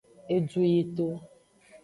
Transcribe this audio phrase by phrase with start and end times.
[0.35, 1.07] Edu yito.